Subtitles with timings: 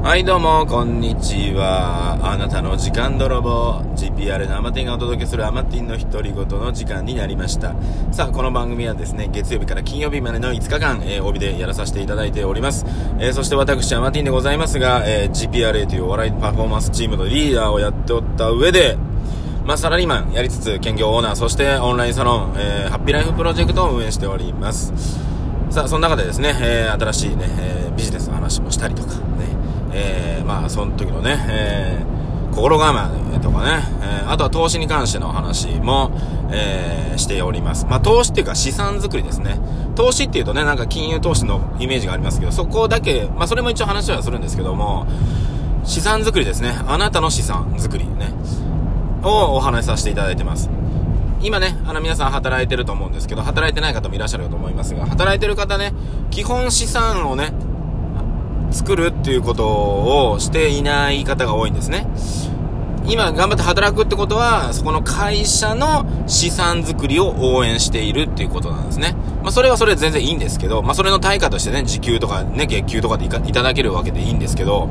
[0.00, 2.18] はいどうも、こんにちは。
[2.22, 7.74] あなたの時間泥棒、GPR のアマティンがお届けするアマティンの独り言の時間になりました。
[8.12, 12.86] さあ、この番組はですね、月曜日から金曜日までの5日間、えー、帯でやらさせていただいております。
[13.18, 18.96] えー、そして私、アマティンでございますが、えー、GPRA というお笑いパフォーマンスチームのリーダーをやっておった上で、
[19.66, 24.92] まあ、サラリーマンやりつつ、兼業オーナー、そしてオンラインサロン、えー、ハッピーライフプロジェクトを運営しております。
[25.70, 29.27] さあ、その中でですね、えー、新しいね、えー、ビジネスの話もしたりとか、
[29.92, 36.10] えー、まあ、その時のね、えー、心構えとかね、えー、あとは投資に関しての話も、
[36.50, 37.86] えー、しております。
[37.86, 39.58] まあ、投資っていうか資産作りですね。
[39.94, 45.06] 投資っていうとね、なんか金融投資のイメージがありますけど、そこだけ、まあ、それも一応話はするんですけども、
[45.84, 46.76] 資産作りですね。
[46.86, 48.32] あなたの資産作りね、
[49.22, 50.70] をお話しさせていただいてます。
[51.40, 55.92] 今ね、あの皆さん働いてると思うんですけど、働いてない方もいらっしゃると思いますが、働いてる方ね、
[56.30, 57.52] 基本資産をね、
[58.70, 59.66] 作るっていうこと
[60.32, 62.06] をしていない方が多いんですね。
[63.06, 69.16] 今頑張って働くってことは、そこの会社の資産作りを応援しているっていうことなんですね。
[69.42, 74.90] まあそれはそれで全然いいんですけど、まあそれの対価としてね、時給とかね、月給とかでいただけるわけでいいんですけど、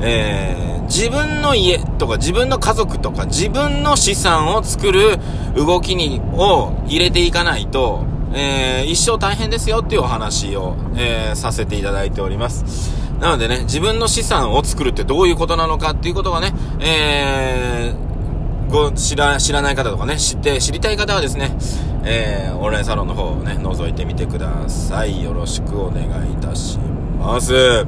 [0.00, 5.18] えー、自分の家とか自分の家族とか自分の資産を作る
[5.54, 8.04] 動きに、を入れていかないと、
[8.36, 12.92] えー、一生大変ですよっていうお話を、えー、させていただいております。
[13.18, 21.56] なのでね、自分の資産を作るってどういうことなのかっていうことがね、えー、ご、知ら、知らない方とかね、知って、知りたい方はですね、
[22.04, 25.24] えー、オンラインサロンの方をね、覗いてみてください。
[25.24, 26.78] よろしくお願いいたし
[27.18, 27.86] ます。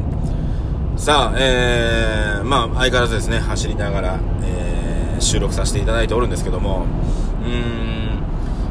[0.97, 6.87] さあ、えー、まあ、相変わらずですね、走りながら、えー、収録させていただいておるんですけども、
[7.45, 7.98] うーん、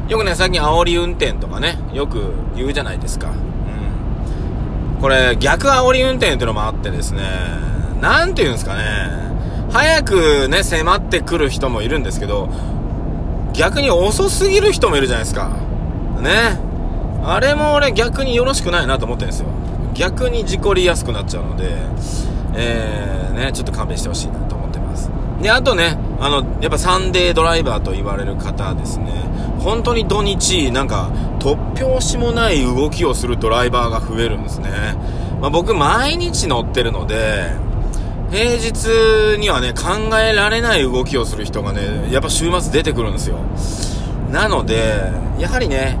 [0.08, 3.28] よくね、最近煽り運転とかね、よく言うじゃないですか。
[3.28, 5.00] うん。
[5.02, 7.22] これ、逆煽り運転っていうのもあってですね、
[8.00, 9.28] なんて言うんですかね、
[9.70, 12.48] 早くね、迫ってくる人もいるんですけど、
[13.52, 15.50] 逆に遅すぎる人もいるじゃないですか。
[16.20, 16.58] ね。
[17.24, 19.48] あれも俺逆によろしくないなと思ってるんですよ。
[19.94, 21.70] 逆に事故りやすくなっちゃうので、
[22.54, 25.10] えー、ね、ちょっと勘弁してほしいなと思ってます。
[25.42, 29.12] で、あとね、あの、やっぱサンデードライバーと言われる方ですね、
[29.60, 34.70] 本当に土日、なんか、突拍子もない動きをするドライバーが増えるんですね。
[35.40, 37.50] まあ、僕、毎日乗ってるので、
[38.30, 43.38] 平日にはね、考えられない動きをする人がね、やっぱ週末出てくるんですよ。
[44.30, 45.98] なので、やはりね、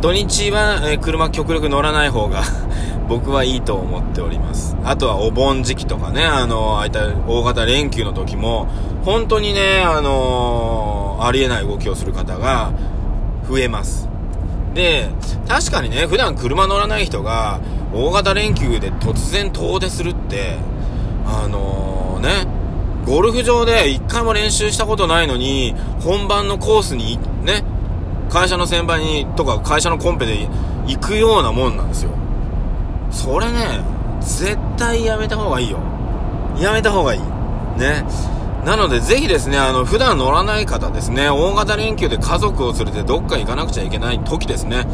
[0.00, 2.42] 土日は、え車極力乗らない方が
[3.08, 4.76] 僕はいいと思っております。
[4.84, 8.66] あとはお盆時期とかね、あの、ああいった大型連休の時も、
[9.04, 12.72] 本当にね、あのありえない動きをする方が
[13.50, 14.08] 増えます。
[14.74, 15.08] で、
[15.48, 17.60] 確かにね、普段車乗らない人が、
[17.92, 20.56] 大型連休で突然遠出するって、
[21.26, 22.46] あのー、ね、
[23.04, 27.64] ゴルフ場で一回も練習したことないのに、本番のコースに、ね、
[28.30, 30.48] 会社の先輩に、とか会社のコンペで
[30.86, 32.12] 行くようなもんなんですよ。
[33.10, 33.80] それね、
[34.20, 35.78] 絶対やめた方がいいよ。
[36.60, 37.20] やめた方がいい。
[37.76, 38.04] ね。
[38.64, 44.86] なので、ぜひですね、あの、普段乗らない方ですね、大型連休で家族を連れてどっか行かなくちゃいけない時ですね、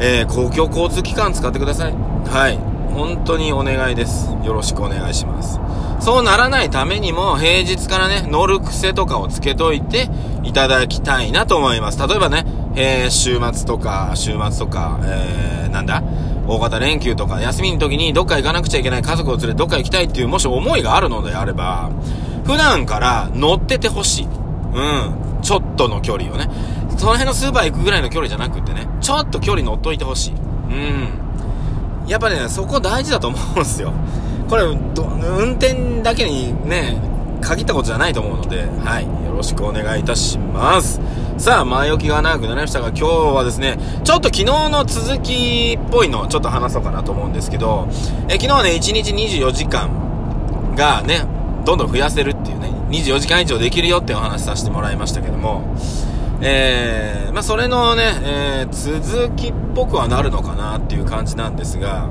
[0.00, 1.94] えー、公共交通機関使ってください。
[2.26, 2.58] はい。
[2.92, 4.30] 本当にお願いです。
[4.44, 5.60] よろしくお願いします。
[6.00, 10.08] そうならないためにも、平日からね、乗る癖とかをつけといて
[10.42, 12.06] いただきたいなと思います。
[12.06, 12.44] 例えばね、
[12.74, 16.02] えー、週末とか、週末とか、えー、なんだ
[16.46, 21.90] 大型連休とか休みの時にどっか行かなくちゃいけない家族を連れてどっか行きたいっていうもし思いがあるのであれば、
[22.44, 24.24] 普段から乗っててほしい。
[24.26, 25.40] うん。
[25.42, 26.48] ちょっとの距離をね。
[26.96, 30.34] その辺のスーパー行くぐらいの距離じゃなくてね、ちょっと距離乗っといてほしい。
[30.34, 30.36] う
[30.74, 31.08] ん。
[32.06, 33.92] やっぱね、そこ大事だと思うんですよ。
[34.48, 36.96] これ、運転だけにね、
[37.40, 39.04] 限ったことじゃないと思うので、はい。
[39.04, 41.00] よろしくお願いいたします。
[41.38, 43.04] さあ、前置きが長くなりましたが、今日
[43.34, 47.88] はですね、ちょっと昨日の続きっぽいのをちょっと話そうかなと思うんですけど、
[48.28, 51.26] え昨日はね、1日24時間がね、
[51.64, 55.62] どんどん増やせるっていうね、24時間以上できるよってお話しさせてもらいましたけども、
[56.40, 62.08] えー、まあ、それのね、えー、続きっぽくはなるのかなっていう感じなんですが、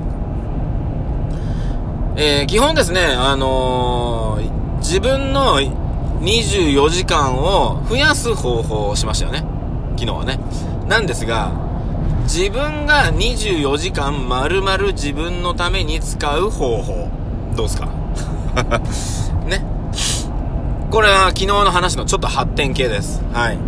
[2.16, 9.44] えー、基本ですね、あのー、自分の24時間を増やす方法をしましたよね。
[9.96, 10.38] 昨日はね。
[10.88, 11.52] なんですが、
[12.24, 17.10] 自分が24時間丸々自分のために使う方法。
[17.56, 17.88] どうすか？
[19.44, 19.64] ね。
[20.90, 23.22] これは昨日の話のちょっと発展系です。
[23.32, 23.58] はい。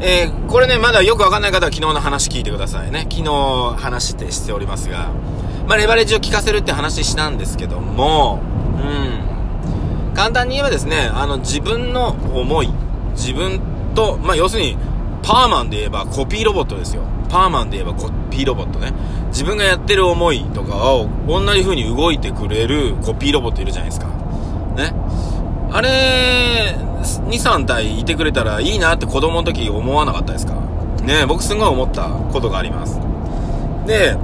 [0.00, 3.06] えー、これね、まだよくわかんない方は昨日の話聞いてくださいね。
[3.10, 5.10] 昨日話してしておりますが、
[5.66, 8.40] まあ、レバレッジを効かせるって話したんですけども、
[8.76, 10.14] うん。
[10.14, 12.68] 簡単に言えばですね、あの、自分の思い、
[13.12, 13.60] 自分
[13.94, 14.76] と、まあ、要するに、
[15.22, 17.02] パーマンで言えばコピーロボットですよ。
[17.28, 18.92] パーマンで言えばコピーロボットね。
[19.28, 24.06] 自分がやってる思いとかを同じ風に動いてくれるコピーロボットいるじゃないですか。
[24.76, 24.92] ね。
[25.72, 30.54] あれ、2、3体いてくれたらいいなって子供の時思わなかったですか？
[31.02, 33.00] ね僕すごい思ったことがあります。
[33.86, 34.16] で、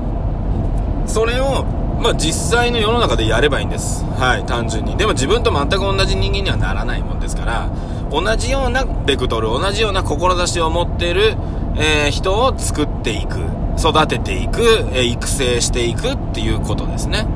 [1.07, 1.65] それを、
[2.01, 4.05] まあ、実際の世の中でやればいいんです。
[4.19, 4.97] はい、単純に。
[4.97, 7.71] でも自分と全く同じ人間にはならないもんですから、
[8.11, 11.37] 同じようなベクトル、同じような志を持ってる、
[11.77, 13.39] えー、人を作っていく、
[13.79, 14.61] 育てていく、
[14.93, 17.27] えー、育成していくっていうことですね。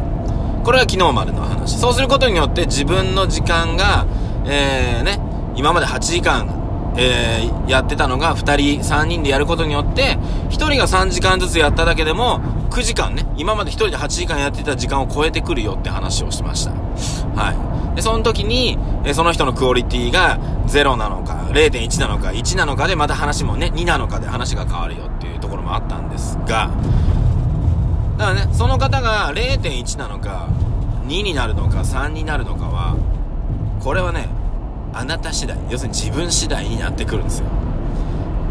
[0.67, 1.79] これは昨日までの話。
[1.79, 4.05] そうすることによって自分の時間が、
[4.47, 5.21] えー、ね、
[5.55, 10.19] 今まで8時間、えー、やってたのが2人、3人でやることによって、
[10.49, 12.41] 1人が3時間ずつやっただけでも、
[12.71, 16.73] 9時間ね、今まで1人で8時間やってた時間を超えてくるよって話をしました。
[17.41, 17.95] はい。
[17.95, 26.71] で、その時に、えその人のクオリティが0なのか、0.1なのか、1なのかで、また話もね、2なのかで話が変わるよっていうところもあったんですが、
[28.17, 30.49] だからね、その方が0.1なのか、
[31.07, 32.97] 2になるのか、3になるのかは、
[33.83, 34.29] これはね、
[34.95, 37.47] あなた次第、要するに自分次第になってくるんですよ。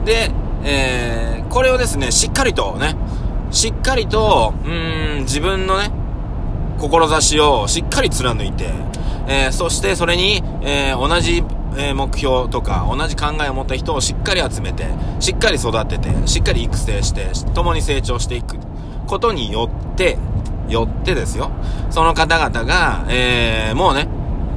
[0.05, 0.31] で、
[0.63, 2.95] えー、これをですね、しっかりとね、
[3.49, 5.91] しっかりと、うーん、自分のね、
[6.77, 8.69] 志をしっかり貫いて、
[9.27, 11.43] えー、そしてそれに、えー、同じ、
[11.77, 14.85] えー、目標とか、同じ考えを持った人をしっかり集めて、
[15.19, 18.57] しっかり育てて、しっかり育成して、共に成長していく
[19.05, 20.17] ことによって、
[20.67, 21.51] よってですよ。
[21.89, 24.07] その方々が、えー、もうね、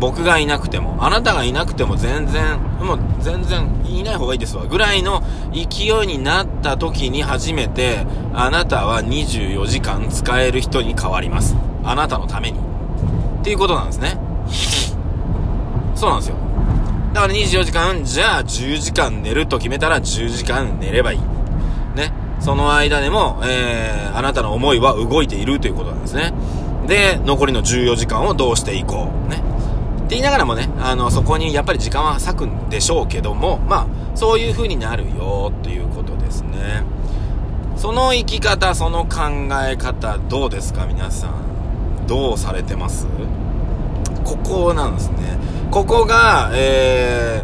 [0.00, 4.64] 僕がいなくても、あなたがいなくても全然、もう全然いない方がいいですわ。
[4.64, 5.22] ぐらいの
[5.52, 11.56] 勢いになった時に初めて、あなたは24時間使える人に変わります。
[11.84, 12.58] あなたのために。
[13.40, 14.18] っていうことなんですね。
[15.94, 16.36] そうなんですよ。
[17.12, 21.18] だから24時間、じゃあ10時間寝ると決めたら10時間寝ればいい。
[21.96, 22.12] ね。
[22.40, 26.32] その間でも、えー、あなたの思いは動いているということなんですね。
[26.86, 29.30] で、残りの14時間をどうしていこう。
[29.30, 29.36] ね。
[29.36, 29.40] っ
[30.02, 33.86] て言いながらもね、あの、そこにやっぱり時間は割くんでしょうけども、まあ、
[34.16, 36.84] そういう風になるよっていうことですね。
[37.76, 39.18] その生き方、その考
[39.68, 42.06] え方、どうですか皆さん。
[42.06, 43.06] どうされてます？
[44.24, 45.38] ここなんですね。
[45.70, 47.42] ここが、え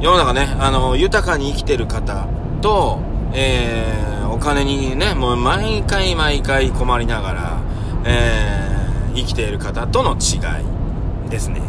[0.00, 2.26] ー、世の中ね、あの、豊かに生きてる方
[2.62, 3.00] と、
[3.34, 4.11] えー、
[4.42, 7.60] 金にね、もう毎回毎回困りながら、
[8.04, 10.38] えー、生きている方との違
[11.26, 11.60] いですね。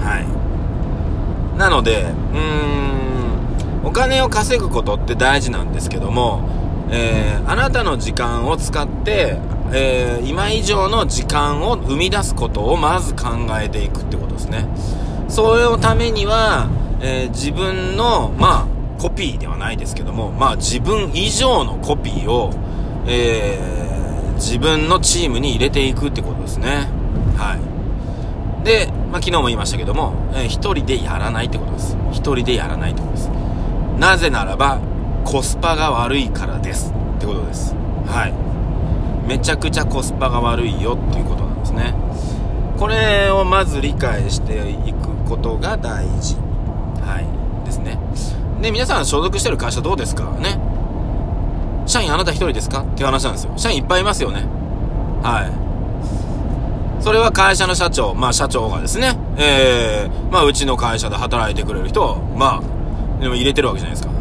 [0.00, 1.58] はい。
[1.58, 6.48] なので、うーん、お金を稼ぐことって大事なんですけども、
[6.90, 9.38] えー、あなたの時間を使って、
[9.72, 13.28] えー、今以上の時間を生み出すことをまず考
[13.60, 14.66] えていくってことですね。
[15.28, 16.68] それのためには、
[17.00, 22.52] えー、自分の、まあ、コピーではないですけども、まあ自分以上のコピーを、
[23.06, 26.88] えー、自分のチームに入れていくってことですね。
[27.36, 28.64] はい。
[28.64, 31.96] で、まあ、昨日も言いましたけども、えー、一人でやらないってことです。
[32.12, 33.30] 一人でやらないってことです。
[33.98, 34.80] なぜならば、
[35.24, 36.92] コスパが悪いからです。
[37.16, 37.74] ってことです。
[38.06, 38.48] はい。
[39.28, 41.94] めちゃくちゃコスパが悪いよっていうことなんですね。
[42.78, 46.36] これをまず理解していくことが大事。
[47.02, 47.64] はい。
[47.66, 47.98] ですね。
[48.60, 50.24] で、皆さん所属してる会社どうですか？
[50.40, 50.58] ね。
[51.86, 52.82] 社員あなた一人ですか？
[52.82, 53.52] って話なんですよ。
[53.56, 54.46] 社員いっぱいいますよね。
[55.22, 55.46] は
[57.00, 57.02] い。
[57.02, 64.12] それは会社の社長、まあ社長がですね、えー、まあうちの会社で働いてくれる人を、まあ、でも入れてるわけじゃないですか。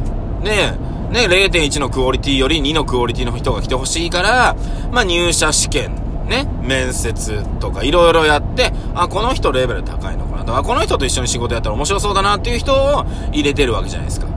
[0.44, 0.72] で、
[1.10, 4.56] ね、0.1のクオリティより2のクオリティの人が来てほしいから、
[4.92, 5.96] まあ入社試験、
[6.28, 14.28] ね、面接とかいろいろやって、あ、この人レベル高いのとか、この人と一緒に仕事やったら面白そうだなっていう人を入れてるわけじゃないですか。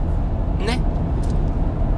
[0.59, 0.79] ね。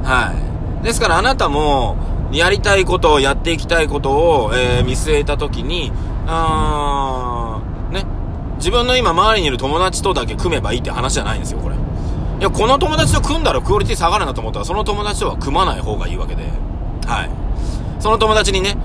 [0.04, 0.32] は
[0.80, 0.84] い。
[0.84, 1.96] ですからあなたも、
[2.32, 5.92] やりたいことをやっていきたいことを、えー、見据えたときに、
[6.26, 8.06] あー、ね。
[8.56, 11.74] 自分の今周りにいる友達とだけ組めばいいって話じゃないんですよ、これ。
[11.74, 11.78] い
[12.40, 16.44] や、この友達と組んだらクオリティ下がるなと思ったら、その友達とは組まない方がいいわけで。
[17.06, 17.30] はい。
[17.98, 18.76] その友達にね、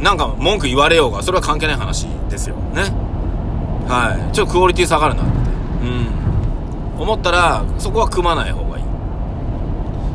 [0.00, 2.56] なんか文句言われようが、それは関係ない話ですよ。
[2.74, 3.05] ね。
[3.88, 4.34] はい。
[4.34, 5.32] ちょっとクオリティ下がるなって。
[5.82, 7.00] うん。
[7.00, 8.84] 思ったら、そこは組まない方がいい。
[8.84, 8.86] っ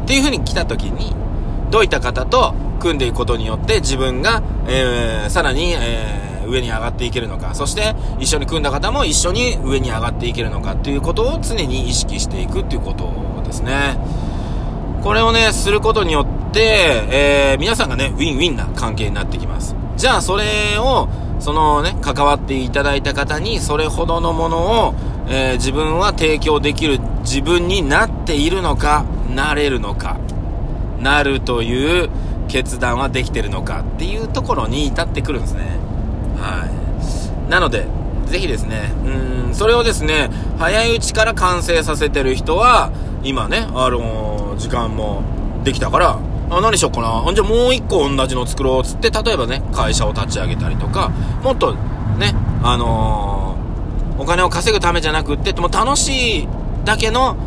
[0.07, 1.15] ていう風に来た時に、
[1.69, 13.09] どういった方と組んでいくことによって自分が、えー、さらに、えー、上に上がっていけるのか、そして一緒に組んだ方も一緒に上に上がっていけるのかっていうことを常に意識していくっていうこと
[13.45, 13.97] ですね。
[15.01, 19.75] これをね、することによって、えー、皆さんがね、ウィンウィンな関係になってきます。
[19.95, 20.43] じゃあ、それ
[20.77, 21.07] を
[21.41, 24.93] そのね、関わっていただいた方にそれほどのものを、
[25.27, 30.19] えー、自分は提供できる自分になっているのか、なれるのか、
[30.99, 32.09] なるという
[32.47, 35.79] 決断はできてるのかっていうところに至ってくるんですね。
[36.37, 36.67] は
[37.47, 37.49] い。
[37.51, 37.87] なので、
[38.27, 38.93] ぜひですね、
[39.47, 40.29] うん、それをですね、
[40.59, 42.91] 早いうちから完成させてる人は、
[43.23, 45.23] 今ね、あのー、時間も
[45.63, 46.19] できたから、
[46.51, 47.33] あ、何しよっかな。
[47.33, 51.09] じゃあもう一個同じの作ろうっつって、例えばね、会社を立ち上げたりとか、
[51.43, 51.73] もっと
[52.19, 56.47] ね、あのー、お金を稼ぐためじゃなくって、も楽しい
[56.83, 57.37] だけの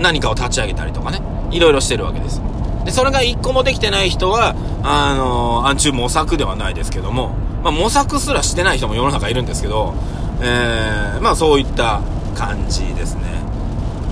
[0.00, 1.22] 何かを立ち上げたりとかね、
[1.52, 2.42] いろいろしてるわけです。
[2.84, 9.94] で、それが一個もできてない人は、あのー、暗中模索ではないですけども、まあ、模索すらしてない人も世の中いるんですけど、
[10.40, 12.00] えー、まあそういった
[12.34, 13.22] 感じですね。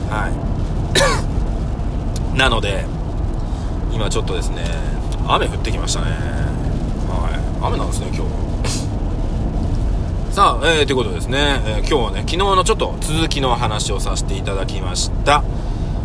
[0.09, 0.29] は
[2.35, 2.37] い。
[2.39, 2.85] なので、
[3.97, 4.63] 今ちょっとですね
[5.27, 6.11] 雨降ってきましたね。
[6.11, 7.65] はい。
[7.65, 8.31] 雨なんですね今日
[10.35, 15.43] さあ、えー、ということですね、えー、今日はね昨日のちょっと続きの話をさせていただきました。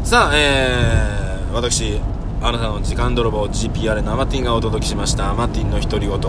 [0.05, 1.99] さあえー、私
[2.43, 5.31] あなたの時間泥棒 GPR 生ティンがお届けしました。
[5.35, 6.19] マティンの独り言。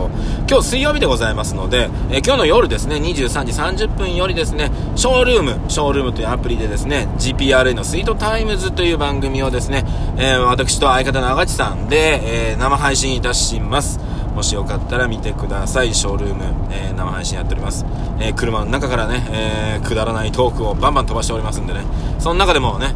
[0.46, 9.84] 今日水曜日でございますので、え、今日の夜ですね23時30分よりですねショールームショールームというアプリでですね GPRA のスイートタイムズという番組をですね、
[10.18, 13.98] えー、私と相方のあちさんで、えー、生配信いたします。
[14.34, 15.94] もしよかったら見てください。
[15.94, 17.86] ショールーム、えー、生配信やっております。
[18.20, 21.84] え、車の中からね、え、くだらないトークをバンバン飛ばしておりますんでね、
[22.18, 22.94] その中でもね、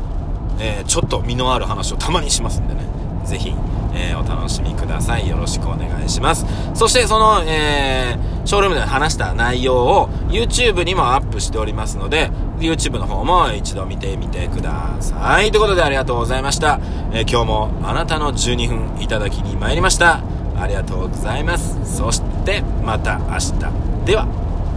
[0.58, 2.95] えちょっと身のある話をたまにしますんでね、
[3.26, 3.54] ぜひ、
[3.94, 5.28] えー、お楽しみください。
[5.28, 6.46] よろしくお願いします。
[6.74, 15.50] そして、その、えー、ショールームで話した内容を YouTube にもアップしておりますので、YouTube の方も一度見てみてください。
[15.50, 16.80] ということでありがとうございました。
[17.12, 20.20] えー、今日もあなたの12分いただきに参りました。
[20.58, 21.96] ありがとうございます。
[21.96, 23.52] そして、また明日。
[24.06, 24.45] では。